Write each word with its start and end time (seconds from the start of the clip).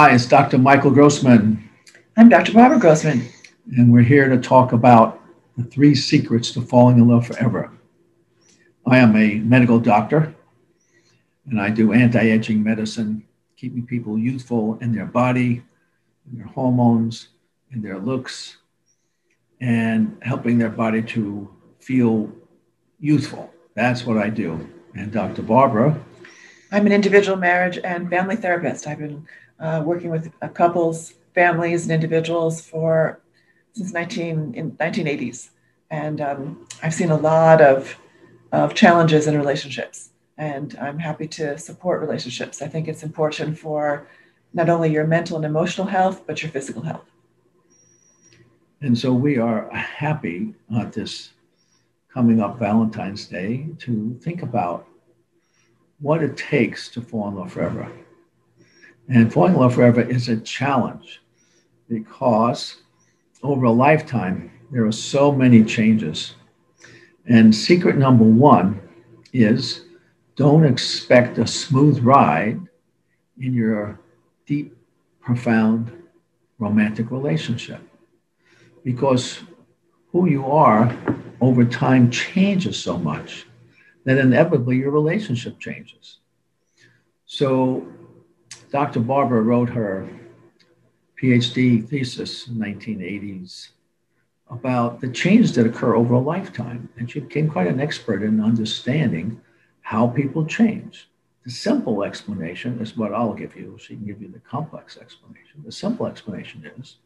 Hi, 0.00 0.14
it's 0.14 0.24
Dr. 0.24 0.56
Michael 0.56 0.92
Grossman. 0.92 1.68
I'm 2.16 2.30
Dr. 2.30 2.54
Barbara 2.54 2.78
Grossman. 2.78 3.28
And 3.76 3.92
we're 3.92 4.00
here 4.00 4.30
to 4.30 4.38
talk 4.38 4.72
about 4.72 5.20
the 5.58 5.64
three 5.64 5.94
secrets 5.94 6.52
to 6.52 6.62
falling 6.62 6.96
in 6.96 7.06
love 7.06 7.26
forever. 7.26 7.70
I 8.86 8.96
am 8.96 9.14
a 9.14 9.34
medical 9.40 9.78
doctor 9.78 10.34
and 11.44 11.60
I 11.60 11.68
do 11.68 11.92
anti 11.92 12.18
aging 12.18 12.62
medicine, 12.62 13.26
keeping 13.58 13.84
people 13.84 14.16
youthful 14.16 14.78
in 14.80 14.94
their 14.94 15.04
body, 15.04 15.62
in 16.32 16.38
their 16.38 16.46
hormones, 16.46 17.28
in 17.70 17.82
their 17.82 17.98
looks, 17.98 18.56
and 19.60 20.16
helping 20.22 20.56
their 20.56 20.70
body 20.70 21.02
to 21.02 21.54
feel 21.78 22.32
youthful. 23.00 23.52
That's 23.74 24.06
what 24.06 24.16
I 24.16 24.30
do. 24.30 24.66
And 24.94 25.12
Dr. 25.12 25.42
Barbara. 25.42 26.02
I'm 26.72 26.86
an 26.86 26.92
individual 26.92 27.36
marriage 27.36 27.78
and 27.84 28.08
family 28.08 28.36
therapist. 28.36 28.86
I've 28.86 29.00
been 29.00 29.26
uh, 29.60 29.82
working 29.84 30.10
with 30.10 30.32
couples, 30.54 31.14
families, 31.34 31.84
and 31.84 31.92
individuals 31.92 32.60
for 32.60 33.20
since 33.72 33.92
19 33.92 34.54
in 34.54 34.72
1980s, 34.72 35.50
and 35.90 36.20
um, 36.20 36.66
I've 36.82 36.94
seen 36.94 37.10
a 37.10 37.16
lot 37.16 37.60
of 37.60 37.96
of 38.52 38.74
challenges 38.74 39.26
in 39.26 39.36
relationships, 39.36 40.10
and 40.36 40.76
I'm 40.80 40.98
happy 40.98 41.28
to 41.28 41.56
support 41.56 42.00
relationships. 42.00 42.62
I 42.62 42.66
think 42.66 42.88
it's 42.88 43.02
important 43.02 43.58
for 43.58 44.08
not 44.52 44.68
only 44.68 44.90
your 44.90 45.06
mental 45.06 45.36
and 45.36 45.44
emotional 45.44 45.86
health, 45.86 46.26
but 46.26 46.42
your 46.42 46.50
physical 46.50 46.82
health. 46.82 47.04
And 48.80 48.98
so 48.98 49.12
we 49.12 49.38
are 49.38 49.70
happy 49.70 50.54
at 50.76 50.92
this 50.92 51.30
coming 52.12 52.40
up 52.40 52.58
Valentine's 52.58 53.26
Day 53.26 53.68
to 53.78 54.18
think 54.22 54.42
about 54.42 54.86
what 56.00 56.22
it 56.22 56.36
takes 56.36 56.88
to 56.88 57.00
fall 57.00 57.28
in 57.28 57.36
love 57.36 57.52
forever. 57.52 57.90
And 59.12 59.32
falling 59.32 59.54
in 59.54 59.60
love 59.60 59.74
forever 59.74 60.02
is 60.02 60.28
a 60.28 60.36
challenge 60.36 61.20
because 61.88 62.76
over 63.42 63.64
a 63.64 63.72
lifetime, 63.72 64.52
there 64.70 64.86
are 64.86 64.92
so 64.92 65.32
many 65.32 65.64
changes. 65.64 66.34
And 67.26 67.52
secret 67.52 67.96
number 67.96 68.24
one 68.24 68.80
is 69.32 69.84
don't 70.36 70.64
expect 70.64 71.38
a 71.38 71.46
smooth 71.46 71.98
ride 72.04 72.60
in 73.40 73.52
your 73.52 73.98
deep, 74.46 74.76
profound 75.20 75.90
romantic 76.58 77.10
relationship 77.10 77.80
because 78.84 79.40
who 80.12 80.28
you 80.28 80.46
are 80.46 80.96
over 81.40 81.64
time 81.64 82.10
changes 82.10 82.78
so 82.78 82.96
much 82.96 83.46
that 84.04 84.18
inevitably 84.18 84.76
your 84.76 84.90
relationship 84.92 85.58
changes. 85.58 86.18
So 87.26 87.86
Dr. 88.70 89.00
Barbara 89.00 89.42
wrote 89.42 89.68
her 89.70 90.08
PhD 91.20 91.86
thesis 91.86 92.46
in 92.46 92.54
1980s 92.54 93.70
about 94.48 95.00
the 95.00 95.08
changes 95.08 95.54
that 95.54 95.66
occur 95.66 95.96
over 95.96 96.14
a 96.14 96.20
lifetime. 96.20 96.88
And 96.96 97.10
she 97.10 97.20
became 97.20 97.50
quite 97.50 97.66
an 97.66 97.80
expert 97.80 98.22
in 98.22 98.40
understanding 98.40 99.40
how 99.80 100.06
people 100.06 100.46
change. 100.46 101.08
The 101.44 101.50
simple 101.50 102.04
explanation 102.04 102.80
is 102.80 102.96
what 102.96 103.12
I'll 103.12 103.34
give 103.34 103.56
you. 103.56 103.76
She 103.80 103.96
can 103.96 104.06
give 104.06 104.22
you 104.22 104.28
the 104.28 104.40
complex 104.40 104.96
explanation. 104.96 105.62
The 105.64 105.72
simple 105.72 106.06
explanation 106.06 106.70
is 106.78 106.96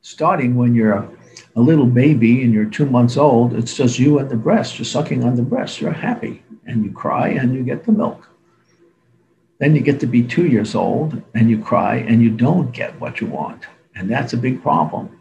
starting 0.00 0.56
when 0.56 0.74
you're 0.74 0.94
a 0.94 1.60
little 1.60 1.86
baby 1.86 2.42
and 2.42 2.52
you're 2.52 2.64
two 2.64 2.86
months 2.86 3.16
old, 3.16 3.54
it's 3.54 3.76
just 3.76 4.00
you 4.00 4.18
and 4.18 4.28
the 4.28 4.36
breast. 4.36 4.78
You're 4.78 4.86
sucking 4.86 5.22
on 5.22 5.36
the 5.36 5.42
breast. 5.42 5.80
You're 5.80 5.92
happy 5.92 6.42
and 6.66 6.84
you 6.84 6.90
cry 6.90 7.28
and 7.28 7.54
you 7.54 7.62
get 7.62 7.84
the 7.84 7.92
milk. 7.92 8.31
Then 9.62 9.76
you 9.76 9.80
get 9.80 10.00
to 10.00 10.08
be 10.08 10.24
two 10.24 10.46
years 10.48 10.74
old 10.74 11.22
and 11.34 11.48
you 11.48 11.56
cry 11.56 11.98
and 11.98 12.20
you 12.20 12.30
don't 12.30 12.72
get 12.72 12.98
what 12.98 13.20
you 13.20 13.28
want. 13.28 13.62
And 13.94 14.10
that's 14.10 14.32
a 14.32 14.36
big 14.36 14.60
problem. 14.60 15.16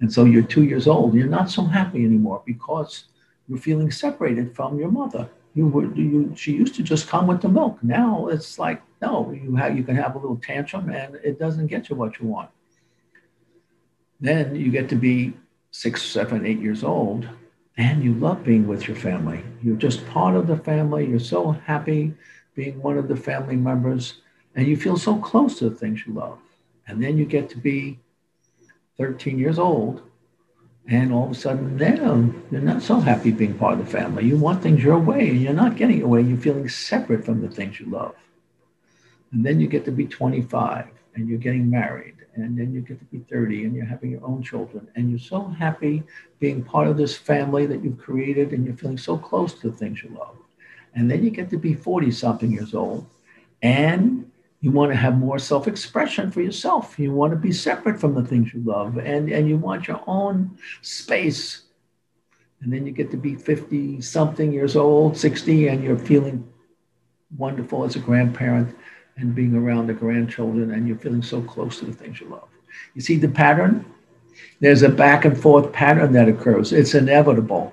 And 0.00 0.12
so 0.12 0.24
you're 0.24 0.42
two 0.42 0.64
years 0.64 0.88
old, 0.88 1.14
you're 1.14 1.28
not 1.28 1.50
so 1.50 1.62
happy 1.62 2.04
anymore 2.04 2.42
because 2.44 3.04
you're 3.46 3.60
feeling 3.60 3.92
separated 3.92 4.56
from 4.56 4.76
your 4.76 4.90
mother. 4.90 5.28
You 5.54 5.68
were, 5.68 5.94
you, 5.94 6.34
she 6.34 6.50
used 6.50 6.74
to 6.74 6.82
just 6.82 7.06
come 7.06 7.28
with 7.28 7.42
the 7.42 7.48
milk. 7.48 7.78
Now 7.80 8.26
it's 8.26 8.58
like, 8.58 8.82
no, 9.00 9.30
you, 9.30 9.54
have, 9.54 9.76
you 9.76 9.84
can 9.84 9.94
have 9.94 10.16
a 10.16 10.18
little 10.18 10.40
tantrum 10.42 10.90
and 10.90 11.14
it 11.22 11.38
doesn't 11.38 11.68
get 11.68 11.88
you 11.88 11.94
what 11.94 12.18
you 12.18 12.26
want. 12.26 12.50
Then 14.20 14.56
you 14.56 14.72
get 14.72 14.88
to 14.88 14.96
be 14.96 15.32
six, 15.70 16.02
seven, 16.02 16.44
eight 16.44 16.58
years 16.58 16.82
old 16.82 17.28
and 17.76 18.02
you 18.02 18.14
love 18.14 18.42
being 18.42 18.66
with 18.66 18.88
your 18.88 18.96
family. 18.96 19.44
You're 19.62 19.76
just 19.76 20.04
part 20.08 20.34
of 20.34 20.48
the 20.48 20.56
family. 20.56 21.06
You're 21.06 21.20
so 21.20 21.52
happy 21.52 22.14
being 22.56 22.82
one 22.82 22.98
of 22.98 23.06
the 23.06 23.14
family 23.14 23.54
members, 23.54 24.14
and 24.56 24.66
you 24.66 24.76
feel 24.76 24.96
so 24.96 25.18
close 25.18 25.58
to 25.58 25.68
the 25.68 25.76
things 25.76 26.04
you 26.06 26.14
love. 26.14 26.38
And 26.88 27.02
then 27.02 27.18
you 27.18 27.26
get 27.26 27.50
to 27.50 27.58
be 27.58 28.00
13 28.96 29.38
years 29.38 29.58
old, 29.58 30.02
and 30.88 31.12
all 31.12 31.26
of 31.26 31.32
a 31.32 31.34
sudden, 31.34 31.76
now 31.76 32.32
you're 32.50 32.60
not 32.60 32.80
so 32.80 32.98
happy 32.98 33.30
being 33.30 33.54
part 33.58 33.78
of 33.78 33.84
the 33.84 33.90
family. 33.90 34.24
You 34.24 34.36
want 34.36 34.62
things 34.62 34.82
your 34.82 34.98
way, 34.98 35.28
and 35.28 35.42
you're 35.42 35.52
not 35.52 35.76
getting 35.76 35.98
your 35.98 36.08
way. 36.08 36.22
You're 36.22 36.38
feeling 36.38 36.68
separate 36.68 37.24
from 37.24 37.42
the 37.42 37.48
things 37.48 37.78
you 37.78 37.86
love. 37.86 38.14
And 39.32 39.44
then 39.44 39.60
you 39.60 39.66
get 39.66 39.84
to 39.84 39.90
be 39.90 40.06
25, 40.06 40.86
and 41.14 41.28
you're 41.28 41.38
getting 41.38 41.68
married, 41.68 42.14
and 42.36 42.56
then 42.56 42.72
you 42.72 42.80
get 42.80 43.00
to 43.00 43.04
be 43.06 43.18
30, 43.18 43.64
and 43.64 43.74
you're 43.74 43.84
having 43.84 44.12
your 44.12 44.24
own 44.24 44.42
children, 44.42 44.88
and 44.94 45.10
you're 45.10 45.18
so 45.18 45.42
happy 45.42 46.04
being 46.38 46.62
part 46.62 46.86
of 46.88 46.96
this 46.96 47.16
family 47.16 47.66
that 47.66 47.82
you've 47.82 47.98
created, 47.98 48.52
and 48.52 48.64
you're 48.64 48.76
feeling 48.76 48.96
so 48.96 49.18
close 49.18 49.52
to 49.54 49.70
the 49.70 49.76
things 49.76 50.02
you 50.02 50.10
love. 50.16 50.36
And 50.96 51.10
then 51.10 51.22
you 51.22 51.30
get 51.30 51.50
to 51.50 51.58
be 51.58 51.74
40 51.74 52.10
something 52.10 52.50
years 52.50 52.74
old 52.74 53.06
and 53.62 54.30
you 54.60 54.70
want 54.72 54.90
to 54.90 54.96
have 54.96 55.16
more 55.18 55.38
self 55.38 55.68
expression 55.68 56.32
for 56.32 56.40
yourself. 56.40 56.98
You 56.98 57.12
want 57.12 57.32
to 57.32 57.36
be 57.36 57.52
separate 57.52 58.00
from 58.00 58.14
the 58.14 58.24
things 58.24 58.52
you 58.52 58.62
love 58.64 58.96
and, 58.96 59.30
and 59.30 59.48
you 59.48 59.58
want 59.58 59.86
your 59.86 60.02
own 60.06 60.58
space. 60.80 61.62
And 62.62 62.72
then 62.72 62.86
you 62.86 62.92
get 62.92 63.10
to 63.10 63.18
be 63.18 63.34
50 63.34 64.00
something 64.00 64.50
years 64.50 64.74
old, 64.74 65.16
60, 65.16 65.68
and 65.68 65.84
you're 65.84 65.98
feeling 65.98 66.48
wonderful 67.36 67.84
as 67.84 67.96
a 67.96 67.98
grandparent 67.98 68.74
and 69.18 69.34
being 69.34 69.54
around 69.54 69.86
the 69.86 69.94
grandchildren 69.94 70.72
and 70.72 70.88
you're 70.88 70.96
feeling 70.96 71.22
so 71.22 71.42
close 71.42 71.78
to 71.78 71.84
the 71.84 71.92
things 71.92 72.20
you 72.20 72.28
love. 72.28 72.48
You 72.94 73.02
see 73.02 73.16
the 73.18 73.28
pattern? 73.28 73.84
There's 74.60 74.82
a 74.82 74.88
back 74.88 75.26
and 75.26 75.38
forth 75.38 75.72
pattern 75.72 76.12
that 76.12 76.28
occurs. 76.28 76.72
It's 76.72 76.94
inevitable. 76.94 77.72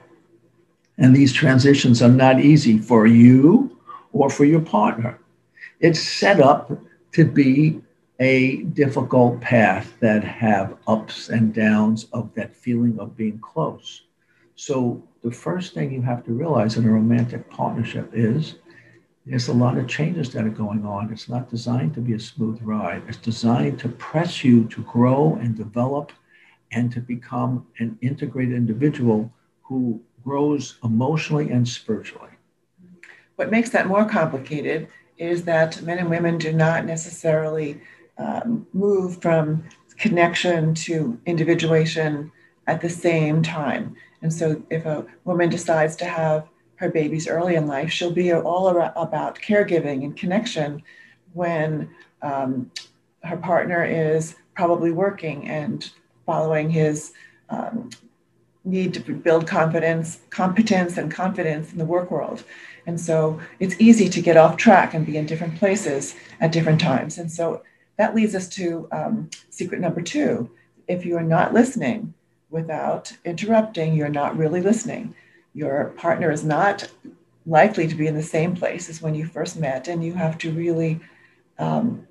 And 0.97 1.15
these 1.15 1.33
transitions 1.33 2.01
are 2.01 2.09
not 2.09 2.39
easy 2.39 2.77
for 2.77 3.07
you 3.07 3.77
or 4.11 4.29
for 4.29 4.45
your 4.45 4.61
partner. 4.61 5.19
It's 5.79 6.01
set 6.01 6.39
up 6.39 6.71
to 7.13 7.25
be 7.25 7.81
a 8.19 8.57
difficult 8.63 9.41
path 9.41 9.93
that 9.99 10.23
have 10.23 10.77
ups 10.87 11.29
and 11.29 11.53
downs 11.53 12.07
of 12.13 12.33
that 12.35 12.55
feeling 12.55 12.99
of 12.99 13.17
being 13.17 13.39
close. 13.39 14.03
So 14.55 15.03
the 15.23 15.31
first 15.31 15.73
thing 15.73 15.91
you 15.91 16.01
have 16.03 16.23
to 16.25 16.31
realize 16.31 16.77
in 16.77 16.85
a 16.85 16.91
romantic 16.91 17.49
partnership 17.49 18.11
is 18.13 18.55
there's 19.25 19.47
a 19.47 19.53
lot 19.53 19.77
of 19.77 19.87
changes 19.87 20.31
that 20.33 20.45
are 20.45 20.49
going 20.49 20.85
on. 20.85 21.11
It's 21.11 21.29
not 21.29 21.49
designed 21.49 21.93
to 21.95 22.01
be 22.01 22.13
a 22.13 22.19
smooth 22.19 22.59
ride. 22.61 23.03
It's 23.07 23.17
designed 23.17 23.79
to 23.79 23.89
press 23.89 24.43
you 24.43 24.65
to 24.65 24.83
grow 24.83 25.35
and 25.41 25.55
develop 25.55 26.11
and 26.71 26.91
to 26.91 26.99
become 26.99 27.65
an 27.79 27.97
integrated 28.01 28.53
individual 28.53 29.31
who 29.61 30.01
grows 30.23 30.77
emotionally 30.83 31.49
and 31.49 31.67
spiritually. 31.67 32.29
What 33.35 33.51
makes 33.51 33.69
that 33.71 33.87
more 33.87 34.05
complicated 34.05 34.87
is 35.17 35.43
that 35.45 35.81
men 35.81 35.99
and 35.99 36.09
women 36.09 36.37
do 36.37 36.53
not 36.53 36.85
necessarily 36.85 37.81
um, 38.17 38.67
move 38.73 39.21
from 39.21 39.63
connection 39.97 40.73
to 40.73 41.19
individuation 41.25 42.31
at 42.67 42.81
the 42.81 42.89
same 42.89 43.41
time. 43.41 43.95
And 44.21 44.33
so, 44.33 44.63
if 44.69 44.85
a 44.85 45.05
woman 45.25 45.49
decides 45.49 45.95
to 45.97 46.05
have 46.05 46.47
her 46.75 46.89
babies 46.89 47.27
early 47.27 47.55
in 47.55 47.67
life, 47.67 47.91
she'll 47.91 48.11
be 48.11 48.33
all 48.33 48.67
about 48.67 49.39
caregiving 49.39 50.03
and 50.03 50.15
connection 50.15 50.81
when 51.33 51.89
um, 52.21 52.71
her 53.23 53.37
partner 53.37 53.83
is 53.83 54.35
probably 54.55 54.91
working 54.91 55.47
and 55.47 55.91
following 56.25 56.69
his 56.69 57.13
um, 57.49 57.89
need 58.65 58.93
to 58.93 58.99
build 59.13 59.47
confidence, 59.47 60.19
competence, 60.29 60.97
and 60.97 61.11
confidence 61.11 61.71
in 61.71 61.77
the 61.77 61.85
work 61.85 62.09
world. 62.09 62.43
And 62.85 62.99
so 62.99 63.39
it's 63.59 63.79
easy 63.79 64.09
to 64.09 64.21
get 64.21 64.37
off 64.37 64.57
track 64.57 64.93
and 64.93 65.05
be 65.05 65.17
in 65.17 65.25
different 65.25 65.57
places 65.57 66.15
at 66.39 66.51
different 66.51 66.79
times. 66.79 67.17
And 67.17 67.31
so 67.31 67.63
that 67.97 68.15
leads 68.15 68.35
us 68.35 68.47
to 68.49 68.87
um, 68.91 69.29
secret 69.49 69.79
number 69.79 70.01
two. 70.01 70.49
If 70.87 71.05
you 71.05 71.17
are 71.17 71.23
not 71.23 71.53
listening 71.53 72.13
without 72.49 73.13
interrupting, 73.25 73.95
you're 73.95 74.09
not 74.09 74.37
really 74.37 74.61
listening. 74.61 75.15
Your 75.53 75.93
partner 75.97 76.31
is 76.31 76.43
not 76.43 76.89
likely 77.45 77.87
to 77.87 77.95
be 77.95 78.07
in 78.07 78.15
the 78.15 78.23
same 78.23 78.55
place 78.55 78.89
as 78.89 79.01
when 79.01 79.15
you 79.15 79.25
first 79.25 79.57
met, 79.57 79.87
and 79.87 80.03
you 80.03 80.13
have 80.13 80.37
to 80.39 80.51
really 80.51 80.99
um, 81.59 82.07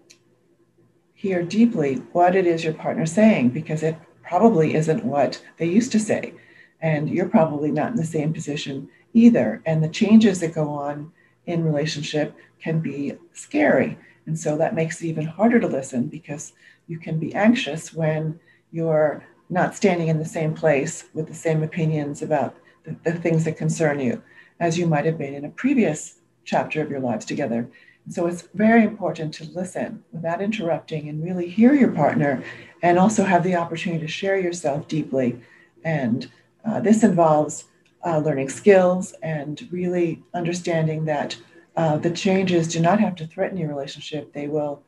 hear 1.15 1.43
deeply 1.43 1.97
what 2.13 2.35
it 2.35 2.47
is 2.47 2.65
your 2.65 2.75
partner's 2.75 3.13
saying 3.13 3.49
because 3.51 3.83
it 3.83 3.97
probably 4.33 4.75
isn't 4.75 5.05
what 5.05 5.43
they 5.59 5.67
used 5.67 5.93
to 5.93 6.01
say. 6.01 6.33
And 6.81 7.11
you're 7.11 7.29
probably 7.29 7.71
not 7.71 7.91
in 7.91 7.97
the 7.97 8.15
same 8.17 8.33
position 8.33 8.89
either. 9.13 9.61
And 9.67 9.85
the 9.85 9.91
changes 9.91 10.41
that 10.41 10.55
go 10.55 10.71
on 10.71 11.13
in 11.45 11.63
relationship 11.63 12.35
can 12.59 12.81
be 12.81 13.13
scary. 13.35 13.99
And 14.25 14.39
so 14.39 14.57
that 14.57 14.75
makes 14.75 15.03
it 15.03 15.07
even 15.09 15.27
harder 15.27 15.61
to 15.61 15.67
listen 15.67 16.07
because 16.07 16.55
you 16.89 16.99
can 16.99 17.19
be 17.19 17.35
anxious 17.35 17.93
when 17.93 18.41
you're 18.71 19.23
not 19.51 19.75
standing 19.75 20.09
in 20.09 20.19
the 20.19 20.25
same 20.25 20.55
place 20.55 21.05
with 21.13 21.29
the 21.29 21.35
same 21.35 21.63
opinions 21.63 22.23
about 22.23 22.57
the, 22.85 22.97
the 23.05 23.13
things 23.13 23.45
that 23.45 23.59
concern 23.59 24.01
you 24.01 24.23
as 24.59 24.79
you 24.79 24.87
might 24.87 25.05
have 25.05 25.19
been 25.19 25.35
in 25.35 25.45
a 25.45 25.51
previous 25.51 26.21
chapter 26.47 26.81
of 26.81 26.91
your 26.91 27.01
lives 27.01 27.27
together. 27.27 27.69
So 28.09 28.27
it's 28.27 28.43
very 28.55 28.83
important 28.83 29.33
to 29.35 29.45
listen 29.45 30.03
without 30.13 30.43
interrupting 30.43 31.09
and 31.09 31.23
really 31.23 31.49
hear 31.49 31.73
your 31.73 31.93
partner 31.93 32.43
and 32.83 32.99
also 32.99 33.25
have 33.25 33.45
the 33.45 33.55
opportunity 33.55 34.05
to 34.05 34.11
share 34.11 34.39
yourself 34.39 34.89
deeply. 34.89 35.41
And 35.85 36.31
uh, 36.65 36.81
this 36.81 37.05
involves 37.05 37.65
uh, 38.05 38.19
learning 38.19 38.49
skills 38.49 39.15
and 39.23 39.69
really 39.71 40.23
understanding 40.35 41.05
that 41.05 41.37
uh, 41.77 41.97
the 41.97 42.11
changes 42.11 42.69
do 42.69 42.81
not 42.81 42.99
have 42.99 43.15
to 43.17 43.27
threaten 43.27 43.57
your 43.57 43.69
relationship. 43.69 44.33
They 44.33 44.49
will 44.49 44.83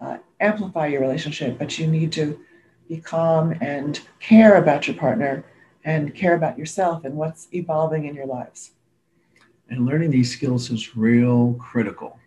uh, 0.00 0.18
amplify 0.38 0.86
your 0.86 1.00
relationship, 1.00 1.58
but 1.58 1.78
you 1.78 1.88
need 1.88 2.12
to 2.12 2.38
be 2.88 2.98
calm 2.98 3.52
and 3.60 4.00
care 4.20 4.56
about 4.56 4.86
your 4.86 4.96
partner 4.96 5.44
and 5.84 6.14
care 6.14 6.34
about 6.34 6.56
yourself 6.56 7.04
and 7.04 7.16
what's 7.16 7.48
evolving 7.52 8.04
in 8.04 8.14
your 8.14 8.26
lives. 8.26 8.72
And 9.68 9.86
learning 9.86 10.10
these 10.10 10.32
skills 10.32 10.70
is 10.70 10.96
real 10.96 11.54
critical. 11.54 12.19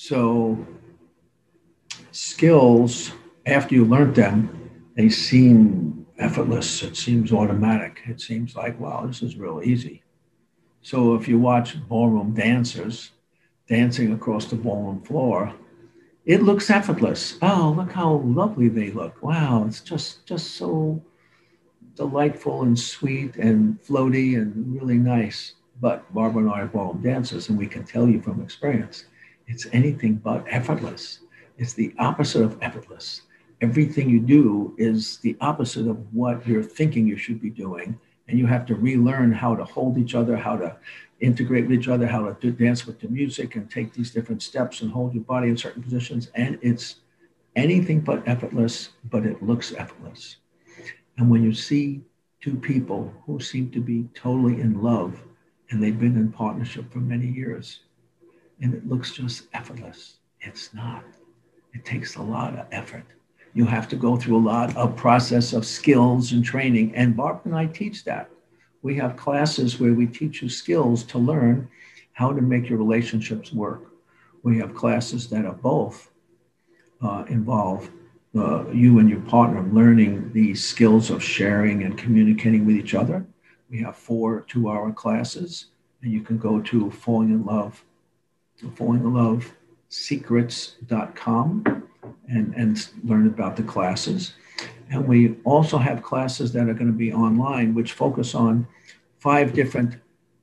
So, 0.00 0.64
skills, 2.12 3.10
after 3.46 3.74
you 3.74 3.84
learned 3.84 4.14
them, 4.14 4.70
they 4.94 5.08
seem 5.08 6.06
effortless. 6.20 6.84
It 6.84 6.96
seems 6.96 7.32
automatic. 7.32 8.02
It 8.06 8.20
seems 8.20 8.54
like, 8.54 8.78
wow, 8.78 9.04
this 9.06 9.24
is 9.24 9.36
real 9.36 9.60
easy. 9.60 10.04
So 10.82 11.16
if 11.16 11.26
you 11.26 11.40
watch 11.40 11.76
ballroom 11.88 12.32
dancers 12.32 13.10
dancing 13.68 14.12
across 14.12 14.44
the 14.46 14.54
ballroom 14.54 15.02
floor, 15.02 15.52
it 16.24 16.44
looks 16.44 16.70
effortless. 16.70 17.36
Oh, 17.42 17.74
look 17.76 17.90
how 17.90 18.18
lovely 18.18 18.68
they 18.68 18.92
look. 18.92 19.20
Wow, 19.20 19.64
it's 19.66 19.80
just 19.80 20.24
just 20.24 20.52
so 20.52 21.02
delightful 21.96 22.62
and 22.62 22.78
sweet 22.78 23.34
and 23.34 23.82
floaty 23.82 24.36
and 24.36 24.80
really 24.80 24.98
nice. 24.98 25.54
But 25.80 26.14
Barbara 26.14 26.44
and 26.44 26.52
I 26.52 26.60
are 26.60 26.66
ballroom 26.66 27.02
dancers, 27.02 27.48
and 27.48 27.58
we 27.58 27.66
can 27.66 27.84
tell 27.84 28.08
you 28.08 28.22
from 28.22 28.40
experience, 28.40 29.06
it's 29.48 29.66
anything 29.72 30.14
but 30.14 30.44
effortless. 30.48 31.20
It's 31.56 31.72
the 31.72 31.92
opposite 31.98 32.42
of 32.42 32.56
effortless 32.62 33.22
everything 33.60 34.08
you 34.08 34.20
do 34.20 34.74
is 34.78 35.18
the 35.18 35.36
opposite 35.40 35.88
of 35.88 35.96
what 36.14 36.46
you're 36.46 36.62
thinking 36.62 37.06
you 37.06 37.16
should 37.16 37.40
be 37.40 37.50
doing. 37.50 37.98
And 38.28 38.38
you 38.38 38.46
have 38.46 38.66
to 38.66 38.74
relearn 38.74 39.32
how 39.32 39.56
to 39.56 39.64
hold 39.64 39.96
each 39.98 40.14
other, 40.14 40.36
how 40.36 40.56
to 40.56 40.76
integrate 41.20 41.66
with 41.66 41.78
each 41.78 41.88
other, 41.88 42.06
how 42.06 42.30
to 42.30 42.50
dance 42.50 42.86
with 42.86 43.00
the 43.00 43.08
music 43.08 43.56
and 43.56 43.70
take 43.70 43.92
these 43.92 44.10
different 44.10 44.42
steps 44.42 44.82
and 44.82 44.90
hold 44.90 45.14
your 45.14 45.24
body 45.24 45.48
in 45.48 45.56
certain 45.56 45.82
positions. 45.82 46.30
And 46.34 46.58
it's 46.60 46.96
anything 47.56 48.00
but 48.00 48.26
effortless, 48.28 48.90
but 49.10 49.24
it 49.24 49.42
looks 49.42 49.72
effortless. 49.72 50.36
And 51.16 51.30
when 51.30 51.42
you 51.42 51.54
see 51.54 52.02
two 52.40 52.54
people 52.56 53.12
who 53.26 53.40
seem 53.40 53.70
to 53.70 53.80
be 53.80 54.08
totally 54.14 54.60
in 54.60 54.82
love 54.82 55.20
and 55.70 55.82
they've 55.82 55.98
been 55.98 56.16
in 56.16 56.30
partnership 56.30 56.92
for 56.92 56.98
many 56.98 57.26
years, 57.26 57.80
and 58.60 58.74
it 58.74 58.88
looks 58.88 59.12
just 59.12 59.44
effortless, 59.52 60.18
it's 60.40 60.74
not. 60.74 61.04
It 61.74 61.84
takes 61.84 62.16
a 62.16 62.22
lot 62.22 62.54
of 62.58 62.66
effort 62.72 63.04
you 63.54 63.64
have 63.64 63.88
to 63.88 63.96
go 63.96 64.16
through 64.16 64.36
a 64.36 64.48
lot 64.54 64.76
of 64.76 64.94
process 64.96 65.52
of 65.52 65.66
skills 65.66 66.30
and 66.30 66.44
training. 66.44 66.94
And 66.94 67.16
Barb 67.16 67.40
and 67.44 67.56
I 67.56 67.66
teach 67.66 68.04
that. 68.04 68.30
We 68.82 68.94
have 68.96 69.16
classes 69.16 69.80
where 69.80 69.94
we 69.94 70.06
teach 70.06 70.42
you 70.42 70.48
skills 70.48 71.02
to 71.04 71.18
learn 71.18 71.68
how 72.12 72.32
to 72.32 72.40
make 72.40 72.68
your 72.68 72.78
relationships 72.78 73.52
work. 73.52 73.90
We 74.42 74.58
have 74.58 74.74
classes 74.74 75.28
that 75.30 75.44
are 75.44 75.54
both 75.54 76.10
uh, 77.02 77.24
involve 77.28 77.90
uh, 78.36 78.70
you 78.70 78.98
and 78.98 79.08
your 79.08 79.20
partner 79.22 79.62
learning 79.72 80.32
the 80.32 80.54
skills 80.54 81.10
of 81.10 81.22
sharing 81.22 81.82
and 81.82 81.98
communicating 81.98 82.64
with 82.64 82.76
each 82.76 82.94
other. 82.94 83.26
We 83.70 83.82
have 83.82 83.96
four 83.96 84.42
two 84.42 84.70
hour 84.70 84.92
classes, 84.92 85.66
and 86.02 86.12
you 86.12 86.20
can 86.20 86.38
go 86.38 86.60
to 86.60 86.90
falling 86.90 87.30
in 87.30 87.44
love, 87.44 87.84
falling 88.74 89.00
in 89.00 89.14
love 89.14 89.52
secrets.com 89.90 91.64
and, 92.28 92.54
and 92.54 92.88
learn 93.04 93.26
about 93.26 93.56
the 93.56 93.62
classes. 93.62 94.34
And 94.90 95.06
we 95.08 95.36
also 95.44 95.78
have 95.78 96.02
classes 96.02 96.52
that 96.52 96.68
are 96.68 96.74
going 96.74 96.92
to 96.92 96.98
be 96.98 97.12
online, 97.12 97.74
which 97.74 97.92
focus 97.92 98.34
on 98.34 98.66
five 99.18 99.54
different 99.54 99.96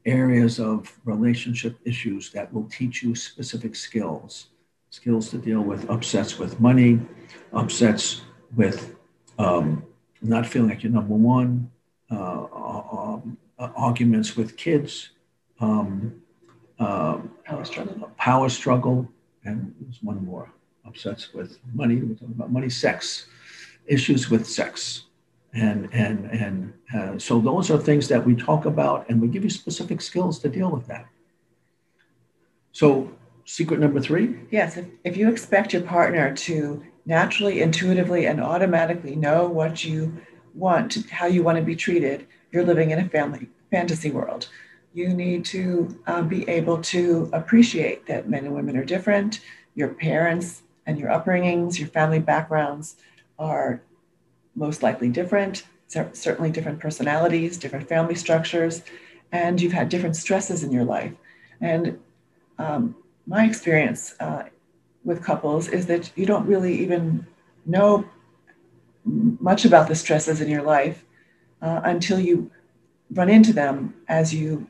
areas 0.06 0.60
of 0.60 1.00
relationship 1.06 1.78
issues 1.86 2.32
that 2.32 2.52
will 2.54 2.68
teach 2.70 3.04
you 3.04 3.16
specific 3.16 3.76
skills 3.76 4.48
skills 4.96 5.30
to 5.30 5.38
deal 5.38 5.62
with 5.62 5.90
upsets 5.90 6.40
with 6.40 6.60
money, 6.62 7.00
upsets 7.52 8.22
with 8.56 8.96
um, 9.38 9.84
not 10.22 10.46
feeling 10.46 10.70
like 10.70 10.84
you're 10.84 10.92
number 10.92 11.16
one, 11.16 11.70
uh, 12.10 12.44
uh, 12.44 13.20
uh, 13.60 13.70
arguments 13.76 14.38
with 14.38 14.56
kids, 14.56 15.10
um, 15.60 16.22
uh, 16.80 17.20
power 17.44 17.66
struggle, 17.66 18.12
power 18.18 18.50
struggle, 18.50 19.08
and 19.44 19.74
there's 19.80 20.00
one 20.02 20.24
more 20.26 20.52
upsets 20.86 21.34
with 21.34 21.58
money. 21.74 21.96
We're 21.98 22.16
talking 22.16 22.36
about 22.36 22.52
money, 22.52 22.70
sex, 22.70 23.28
issues 23.86 24.30
with 24.30 24.48
sex. 24.48 25.04
And, 25.54 25.90
and, 25.94 26.26
and 26.32 26.74
uh, 26.94 27.18
so 27.18 27.40
those 27.40 27.72
are 27.72 27.78
things 27.78 28.08
that 28.10 28.26
we 28.26 28.36
talk 28.36 28.66
about 28.66 29.06
and 29.10 29.22
we 29.22 29.30
give 29.30 29.44
you 29.44 29.50
specific 29.50 30.02
skills 30.02 30.40
to 30.40 30.50
deal 30.50 30.70
with 30.70 30.86
that. 30.88 31.06
So 32.74 33.10
secret 33.46 33.80
number 33.80 34.02
three? 34.02 34.40
Yes, 34.52 34.76
if, 34.76 34.86
if 35.06 35.16
you 35.16 35.30
expect 35.30 35.72
your 35.72 35.84
partner 35.84 36.36
to 36.36 36.84
naturally, 37.06 37.62
intuitively, 37.62 38.26
and 38.26 38.42
automatically 38.42 39.16
know 39.16 39.48
what 39.48 39.86
you 39.86 40.18
want, 40.54 41.10
how 41.10 41.28
you 41.28 41.44
want 41.44 41.58
to 41.58 41.64
be 41.64 41.76
treated, 41.76 42.28
you're 42.52 42.66
living 42.66 42.92
in 42.92 43.00
a 43.00 43.08
family 43.08 43.48
fantasy 43.72 44.12
world. 44.12 44.50
You 44.96 45.10
need 45.10 45.44
to 45.48 45.94
uh, 46.08 46.22
be 46.22 46.48
able 46.48 46.82
to 46.84 47.30
appreciate 47.34 48.06
that 48.06 48.30
men 48.30 48.46
and 48.46 48.56
women 48.56 48.78
are 48.78 48.86
different. 48.86 49.42
Your 49.76 49.90
parents 49.90 50.64
and 50.86 50.98
your 50.98 51.10
upbringings, 51.10 51.78
your 51.78 51.90
family 51.90 52.20
backgrounds 52.20 52.96
are 53.38 53.82
most 54.56 54.84
likely 54.84 55.10
different, 55.10 55.64
certainly 55.90 56.50
different 56.50 56.80
personalities, 56.80 57.58
different 57.58 57.90
family 57.90 58.16
structures, 58.16 58.84
and 59.34 59.60
you've 59.60 59.74
had 59.74 59.90
different 59.90 60.16
stresses 60.16 60.64
in 60.64 60.72
your 60.72 60.86
life. 60.86 61.12
And 61.60 62.00
um, 62.58 62.96
my 63.28 63.44
experience 63.46 64.16
uh, 64.22 64.44
with 65.04 65.22
couples 65.22 65.68
is 65.68 65.88
that 65.88 66.10
you 66.16 66.26
don't 66.26 66.48
really 66.48 66.74
even 66.80 67.28
know 67.66 68.06
much 69.04 69.66
about 69.66 69.90
the 69.90 69.96
stresses 69.96 70.40
in 70.40 70.48
your 70.48 70.64
life 70.64 71.04
uh, 71.62 71.82
until 71.84 72.18
you 72.18 72.50
run 73.12 73.30
into 73.30 73.52
them 73.52 73.94
as 74.08 74.34
you 74.34 74.66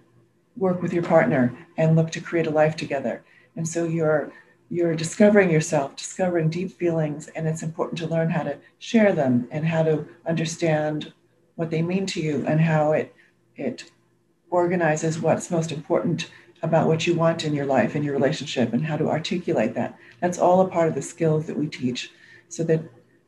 work 0.58 0.82
with 0.82 0.94
your 0.94 1.04
partner 1.04 1.56
and 1.78 1.96
look 1.96 2.12
to 2.12 2.22
create 2.22 2.48
a 2.48 2.52
life 2.52 2.76
together. 2.76 3.24
And 3.56 3.68
so 3.68 3.86
you're 3.86 4.32
you're 4.70 4.96
discovering 4.96 5.52
yourself, 5.52 5.96
discovering 5.96 6.50
deep 6.50 6.72
feelings, 6.72 7.28
and 7.30 7.48
it's 7.48 7.62
important 7.62 8.00
to 8.00 8.08
learn 8.08 8.32
how 8.32 8.42
to 8.42 8.58
share 8.80 9.14
them 9.14 9.48
and 9.52 9.64
how 9.64 9.84
to 9.84 10.08
understand 10.26 11.14
what 11.56 11.70
they 11.70 11.84
mean 11.84 12.06
to 12.08 12.20
you 12.20 12.44
and 12.48 12.60
how 12.60 12.92
it 12.92 13.14
it 13.56 13.92
organizes 14.50 15.20
what's 15.20 15.52
most 15.52 15.72
important 15.72 16.30
about 16.64 16.88
what 16.88 17.06
you 17.06 17.14
want 17.14 17.44
in 17.46 17.54
your 17.54 17.66
life 17.66 17.94
and 17.96 18.04
your 18.04 18.14
relationship 18.14 18.74
and 18.74 18.86
how 18.86 18.98
to 18.98 19.10
articulate 19.10 19.76
that. 19.76 19.98
That's 20.20 20.40
all 20.40 20.62
a 20.62 20.68
part 20.68 20.88
of 20.88 20.96
the 20.96 21.02
skills 21.02 21.46
that 21.46 21.58
we 21.58 21.68
teach 21.68 22.12
so 22.50 22.64
that 22.64 22.82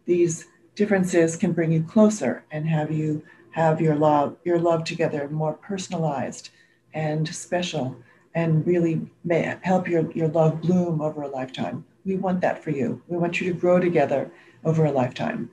these 0.06 0.48
differences 0.76 1.36
can 1.36 1.52
bring 1.52 1.72
you 1.72 1.84
closer 1.84 2.44
and 2.52 2.68
have 2.68 2.92
you 2.92 3.24
have 3.52 3.82
your 3.82 3.96
love 3.96 4.38
your 4.44 4.60
love 4.60 4.84
together 4.84 5.28
more 5.30 5.54
personalized 5.54 6.52
and 6.98 7.28
special 7.28 7.96
and 8.34 8.66
really 8.66 9.00
may 9.24 9.56
help 9.62 9.88
your, 9.88 10.12
your 10.12 10.30
love 10.30 10.62
bloom 10.62 11.00
over 11.00 11.22
a 11.22 11.28
lifetime. 11.28 11.86
We 12.06 12.16
want 12.16 12.42
that 12.42 12.64
for 12.64 12.72
you. 12.72 13.02
We 13.08 13.18
want 13.18 13.40
you 13.40 13.54
to 13.54 13.60
grow 13.60 13.80
together 13.80 14.32
over 14.66 14.86
a 14.86 14.92
lifetime. 14.92 15.52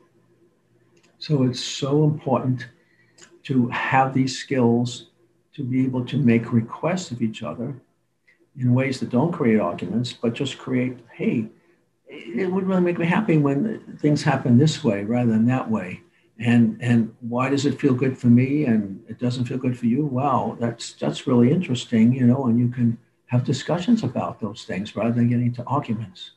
So 1.18 1.42
it's 1.44 1.60
so 1.60 2.04
important 2.04 2.68
to 3.44 3.68
have 3.68 4.14
these 4.14 4.38
skills 4.38 5.10
to 5.54 5.62
be 5.62 5.84
able 5.84 6.04
to 6.06 6.16
make 6.16 6.52
requests 6.52 7.10
of 7.10 7.20
each 7.20 7.42
other 7.42 7.74
in 8.58 8.72
ways 8.72 9.00
that 9.00 9.10
don't 9.10 9.32
create 9.32 9.60
arguments, 9.60 10.14
but 10.14 10.32
just 10.32 10.56
create, 10.58 10.98
hey, 11.12 11.48
it 12.06 12.50
would 12.50 12.66
really 12.66 12.80
make 12.80 12.98
me 12.98 13.06
happy 13.06 13.36
when 13.36 13.98
things 14.00 14.22
happen 14.22 14.56
this 14.56 14.82
way 14.82 15.04
rather 15.04 15.30
than 15.30 15.46
that 15.46 15.70
way. 15.70 16.00
And 16.38 16.78
and 16.80 17.14
why 17.20 17.48
does 17.48 17.64
it 17.64 17.80
feel 17.80 17.94
good 17.94 18.18
for 18.18 18.26
me 18.26 18.64
and 18.64 19.04
it 19.08 19.20
doesn't 19.20 19.44
feel 19.44 19.58
good 19.58 19.78
for 19.78 19.86
you? 19.86 20.04
Wow, 20.04 20.56
that's 20.58 20.94
that's 20.94 21.26
really 21.26 21.52
interesting, 21.52 22.12
you 22.12 22.26
know, 22.26 22.46
and 22.46 22.58
you 22.58 22.68
can 22.68 22.98
have 23.26 23.44
discussions 23.44 24.02
about 24.02 24.40
those 24.40 24.64
things 24.64 24.96
rather 24.96 25.12
than 25.12 25.28
getting 25.28 25.46
into 25.46 25.64
arguments. 25.64 26.32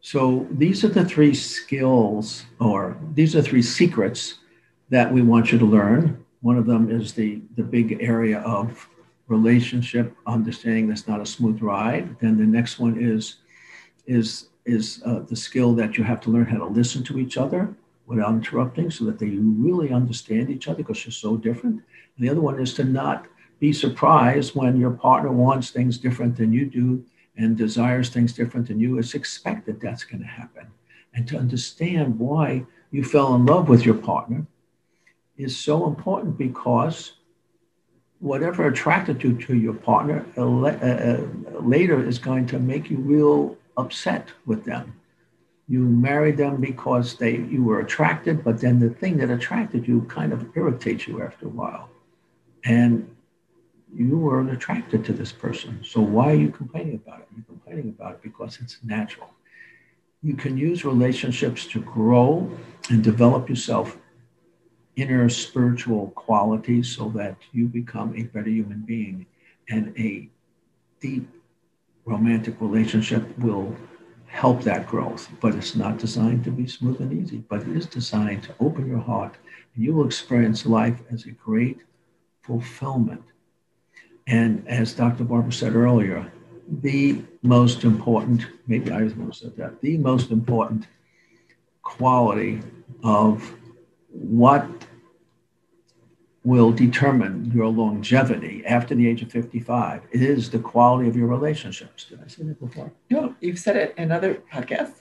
So 0.00 0.46
these 0.50 0.84
are 0.84 0.88
the 0.88 1.04
three 1.04 1.34
skills 1.34 2.44
or 2.60 2.96
these 3.14 3.36
are 3.36 3.42
three 3.42 3.62
secrets 3.62 4.38
that 4.90 5.12
we 5.12 5.22
want 5.22 5.52
you 5.52 5.58
to 5.58 5.64
learn. 5.64 6.24
One 6.40 6.56
of 6.56 6.66
them 6.66 6.90
is 6.90 7.12
the 7.12 7.42
the 7.56 7.62
big 7.62 7.98
area 8.00 8.40
of 8.40 8.88
relationship 9.28 10.14
understanding 10.26 10.88
that's 10.88 11.08
not 11.08 11.20
a 11.20 11.26
smooth 11.26 11.60
ride. 11.62 12.18
Then 12.20 12.38
the 12.38 12.46
next 12.46 12.78
one 12.78 12.98
is 12.98 13.36
is 14.06 14.48
is 14.64 15.02
uh, 15.04 15.20
the 15.20 15.36
skill 15.36 15.74
that 15.74 15.98
you 15.98 16.04
have 16.04 16.22
to 16.22 16.30
learn 16.30 16.46
how 16.46 16.58
to 16.58 16.66
listen 16.66 17.04
to 17.04 17.18
each 17.18 17.36
other 17.36 17.74
without 18.06 18.34
interrupting 18.34 18.90
so 18.90 19.04
that 19.04 19.18
they 19.18 19.30
really 19.30 19.90
understand 19.90 20.50
each 20.50 20.68
other 20.68 20.78
because 20.78 21.04
you're 21.04 21.12
so 21.12 21.36
different. 21.36 21.76
And 22.16 22.26
the 22.26 22.30
other 22.30 22.40
one 22.40 22.60
is 22.60 22.74
to 22.74 22.84
not 22.84 23.26
be 23.60 23.72
surprised 23.72 24.54
when 24.54 24.78
your 24.78 24.90
partner 24.90 25.32
wants 25.32 25.70
things 25.70 25.98
different 25.98 26.36
than 26.36 26.52
you 26.52 26.66
do 26.66 27.04
and 27.36 27.56
desires 27.56 28.10
things 28.10 28.32
different 28.32 28.68
than 28.68 28.78
you. 28.78 28.98
It's 28.98 29.14
expected 29.14 29.80
that's 29.80 30.04
going 30.04 30.20
to 30.20 30.26
happen. 30.26 30.66
And 31.14 31.26
to 31.28 31.38
understand 31.38 32.18
why 32.18 32.64
you 32.90 33.04
fell 33.04 33.34
in 33.34 33.46
love 33.46 33.68
with 33.68 33.84
your 33.84 33.94
partner 33.94 34.46
is 35.36 35.56
so 35.56 35.86
important 35.86 36.36
because 36.38 37.14
whatever 38.20 38.66
attracted 38.68 39.22
you 39.22 39.34
to 39.38 39.56
your 39.56 39.74
partner 39.74 40.24
uh, 40.36 40.42
uh, 40.42 41.60
later 41.60 42.06
is 42.06 42.18
going 42.18 42.46
to 42.46 42.58
make 42.58 42.90
you 42.90 42.96
real 42.98 43.56
upset 43.76 44.28
with 44.46 44.64
them. 44.64 44.94
You 45.66 45.80
married 45.80 46.36
them 46.36 46.60
because 46.60 47.16
they 47.16 47.38
you 47.38 47.64
were 47.64 47.80
attracted, 47.80 48.44
but 48.44 48.60
then 48.60 48.78
the 48.78 48.90
thing 48.90 49.16
that 49.18 49.30
attracted 49.30 49.88
you 49.88 50.02
kind 50.02 50.32
of 50.32 50.46
irritates 50.56 51.06
you 51.08 51.22
after 51.22 51.46
a 51.46 51.50
while. 51.50 51.88
And 52.64 53.14
you 53.94 54.18
were 54.18 54.40
attracted 54.50 55.04
to 55.04 55.12
this 55.12 55.32
person. 55.32 55.80
So 55.84 56.00
why 56.00 56.32
are 56.32 56.36
you 56.36 56.50
complaining 56.50 56.96
about 56.96 57.20
it? 57.20 57.28
You're 57.34 57.44
complaining 57.44 57.88
about 57.90 58.14
it 58.14 58.22
because 58.22 58.58
it's 58.60 58.78
natural. 58.82 59.30
You 60.22 60.34
can 60.34 60.56
use 60.56 60.84
relationships 60.84 61.66
to 61.66 61.80
grow 61.80 62.50
and 62.90 63.04
develop 63.04 63.48
yourself 63.48 63.98
inner 64.96 65.28
spiritual 65.28 66.08
qualities 66.10 66.94
so 66.94 67.08
that 67.10 67.36
you 67.52 67.66
become 67.66 68.14
a 68.16 68.24
better 68.24 68.48
human 68.48 68.80
being 68.80 69.26
and 69.68 69.94
a 69.98 70.28
deep 71.00 71.28
romantic 72.04 72.60
relationship 72.60 73.38
will 73.38 73.74
help 74.34 74.62
that 74.62 74.84
growth, 74.88 75.28
but 75.40 75.54
it's 75.54 75.76
not 75.76 75.96
designed 75.96 76.42
to 76.42 76.50
be 76.50 76.66
smooth 76.66 77.00
and 77.00 77.12
easy, 77.12 77.44
but 77.48 77.62
it 77.62 77.68
is 77.68 77.86
designed 77.86 78.42
to 78.42 78.52
open 78.58 78.84
your 78.88 78.98
heart 78.98 79.36
and 79.74 79.84
you 79.84 79.94
will 79.94 80.06
experience 80.06 80.66
life 80.66 80.98
as 81.12 81.24
a 81.26 81.30
great 81.30 81.78
fulfillment. 82.42 83.22
And 84.26 84.66
as 84.66 84.92
Dr. 84.92 85.22
Barbara 85.22 85.52
said 85.52 85.76
earlier, 85.76 86.32
the 86.68 87.22
most 87.42 87.84
important, 87.84 88.46
maybe 88.66 88.90
I 88.90 89.02
was 89.02 89.14
one 89.14 89.28
who 89.28 89.32
said 89.32 89.56
that, 89.56 89.80
the 89.80 89.98
most 89.98 90.32
important 90.32 90.88
quality 91.82 92.60
of 93.04 93.54
what 94.08 94.66
will 96.44 96.70
determine 96.70 97.50
your 97.54 97.66
longevity 97.66 98.64
after 98.66 98.94
the 98.94 99.08
age 99.08 99.22
of 99.22 99.32
55 99.32 100.02
it 100.12 100.22
is 100.22 100.50
the 100.50 100.58
quality 100.58 101.08
of 101.08 101.16
your 101.16 101.26
relationships. 101.26 102.04
Did 102.04 102.20
i 102.22 102.28
say 102.28 102.44
that 102.44 102.60
before? 102.60 102.92
No. 103.10 103.34
You've 103.40 103.58
said 103.58 103.76
it 103.76 103.94
in 103.96 104.12
other 104.12 104.42
podcasts. 104.52 105.00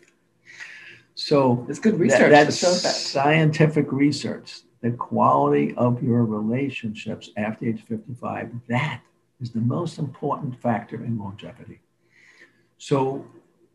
So 1.16 1.66
it's 1.70 1.80
good 1.80 2.00
research 2.00 2.32
that, 2.32 2.46
that's 2.46 2.62
that. 2.62 2.96
scientific 2.96 3.92
research. 3.92 4.62
The 4.82 4.92
quality 4.92 5.74
of 5.76 6.02
your 6.02 6.26
relationships 6.26 7.30
after 7.38 7.66
age 7.66 7.84
55 7.88 8.52
that 8.70 9.02
is 9.42 9.52
the 9.52 9.60
most 9.60 10.00
important 10.00 10.60
factor 10.62 11.04
in 11.04 11.20
longevity. 11.20 11.82
So 12.78 13.26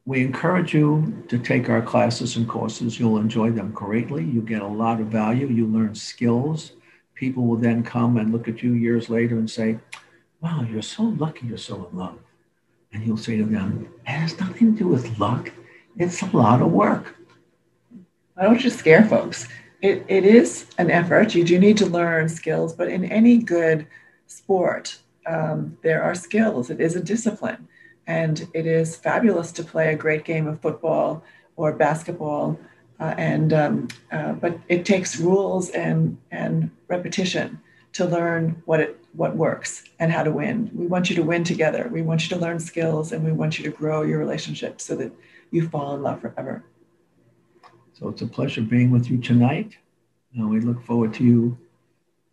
we 0.06 0.22
encourage 0.22 0.72
you 0.72 1.24
to 1.28 1.38
take 1.38 1.68
our 1.68 1.82
classes 1.82 2.36
and 2.36 2.48
courses. 2.48 2.98
You'll 2.98 3.18
enjoy 3.18 3.50
them 3.50 3.72
greatly. 3.72 4.24
You 4.24 4.40
get 4.40 4.62
a 4.62 4.66
lot 4.66 5.00
of 5.00 5.08
value. 5.08 5.46
You 5.46 5.66
learn 5.66 5.94
skills 5.94 6.72
people 7.18 7.44
will 7.44 7.56
then 7.56 7.82
come 7.82 8.16
and 8.16 8.32
look 8.32 8.46
at 8.46 8.62
you 8.62 8.72
years 8.72 9.10
later 9.10 9.36
and 9.36 9.50
say, 9.50 9.78
Wow, 10.40 10.64
you're 10.70 10.82
so 10.82 11.02
lucky 11.02 11.48
you're 11.48 11.58
so 11.58 11.88
in 11.90 11.98
love. 11.98 12.18
And 12.92 13.04
you'll 13.04 13.16
say 13.16 13.36
to 13.36 13.44
them, 13.44 13.88
It 14.06 14.10
has 14.10 14.38
nothing 14.38 14.72
to 14.72 14.78
do 14.78 14.88
with 14.88 15.18
luck. 15.18 15.50
It's 15.96 16.22
a 16.22 16.26
lot 16.26 16.62
of 16.62 16.70
work. 16.70 17.16
I 18.36 18.44
don't 18.44 18.58
just 18.58 18.78
scare 18.78 19.04
folks. 19.04 19.48
It, 19.82 20.04
it 20.08 20.24
is 20.24 20.66
an 20.78 20.90
effort. 20.92 21.34
You 21.34 21.42
do 21.42 21.58
need 21.58 21.76
to 21.78 21.86
learn 21.86 22.28
skills, 22.28 22.72
but 22.72 22.88
in 22.88 23.04
any 23.04 23.38
good 23.38 23.88
sport, 24.28 24.96
um, 25.26 25.76
there 25.82 26.02
are 26.02 26.14
skills. 26.14 26.70
It 26.70 26.80
is 26.80 26.94
a 26.94 27.02
discipline. 27.02 27.66
And 28.06 28.46
it 28.54 28.64
is 28.64 28.96
fabulous 28.96 29.50
to 29.52 29.64
play 29.64 29.92
a 29.92 29.96
great 29.96 30.24
game 30.24 30.46
of 30.46 30.60
football 30.60 31.24
or 31.56 31.72
basketball 31.72 32.58
uh, 33.00 33.14
and 33.16 33.52
um, 33.52 33.88
uh, 34.12 34.32
but 34.32 34.58
it 34.68 34.84
takes 34.84 35.18
rules 35.18 35.70
and 35.70 36.18
and 36.30 36.70
repetition 36.88 37.60
to 37.92 38.04
learn 38.04 38.62
what 38.64 38.80
it 38.80 38.98
what 39.12 39.36
works 39.36 39.84
and 39.98 40.12
how 40.12 40.22
to 40.22 40.30
win. 40.30 40.70
We 40.74 40.86
want 40.86 41.10
you 41.10 41.16
to 41.16 41.22
win 41.22 41.44
together. 41.44 41.88
We 41.90 42.02
want 42.02 42.22
you 42.22 42.36
to 42.36 42.40
learn 42.40 42.60
skills, 42.60 43.12
and 43.12 43.24
we 43.24 43.32
want 43.32 43.58
you 43.58 43.64
to 43.64 43.76
grow 43.76 44.02
your 44.02 44.18
relationship 44.18 44.80
so 44.80 44.94
that 44.96 45.12
you 45.50 45.68
fall 45.68 45.94
in 45.94 46.02
love 46.02 46.20
forever. 46.20 46.64
So 47.94 48.08
it's 48.08 48.22
a 48.22 48.26
pleasure 48.26 48.60
being 48.60 48.90
with 48.90 49.10
you 49.10 49.18
tonight. 49.18 49.76
Uh, 50.38 50.46
we 50.46 50.60
look 50.60 50.84
forward 50.84 51.14
to 51.14 51.24
you 51.24 51.58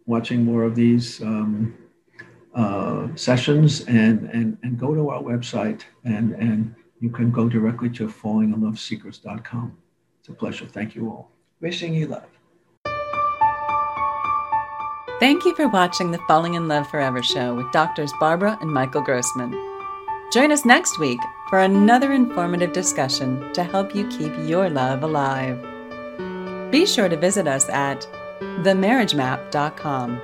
watching 0.05 0.43
more 0.43 0.63
of 0.63 0.75
these 0.75 1.21
um, 1.21 1.75
uh, 2.53 3.07
sessions 3.15 3.81
and, 3.85 4.29
and, 4.29 4.57
and 4.63 4.77
go 4.77 4.93
to 4.93 5.09
our 5.09 5.21
website 5.21 5.81
and, 6.03 6.33
and 6.33 6.75
you 6.99 7.09
can 7.09 7.31
go 7.31 7.49
directly 7.49 7.89
to 7.89 8.07
fallinginlovesecrets.com. 8.07 9.77
It's 10.25 10.31
a 10.31 10.33
pleasure. 10.33 10.65
Thank 10.65 10.95
you 10.95 11.07
all. 11.07 11.29
Wishing 11.61 11.93
you 11.93 12.07
love. 12.07 12.25
Thank 15.19 15.45
you 15.45 15.55
for 15.55 15.67
watching 15.67 16.09
the 16.09 16.17
Falling 16.27 16.55
in 16.55 16.67
Love 16.67 16.89
Forever 16.89 17.21
show 17.21 17.53
with 17.53 17.71
doctors 17.71 18.11
Barbara 18.19 18.57
and 18.59 18.71
Michael 18.71 19.03
Grossman. 19.03 19.51
Join 20.33 20.51
us 20.51 20.65
next 20.65 20.97
week 20.97 21.19
for 21.47 21.59
another 21.59 22.11
informative 22.11 22.73
discussion 22.73 23.53
to 23.53 23.63
help 23.63 23.93
you 23.93 24.07
keep 24.07 24.33
your 24.47 24.67
love 24.67 25.03
alive. 25.03 25.61
Be 26.71 26.87
sure 26.87 27.07
to 27.07 27.15
visit 27.15 27.47
us 27.47 27.69
at 27.69 28.07
themarriagemap.com 28.41 30.21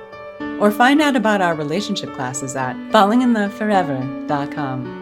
or 0.60 0.72
find 0.72 1.00
out 1.00 1.14
about 1.14 1.40
our 1.40 1.54
relationship 1.54 2.12
classes 2.14 2.56
at 2.56 2.74
fallinginloveforever.com. 2.90 5.01